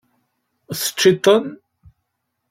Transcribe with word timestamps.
Teččiḍ-ten? 0.79 1.45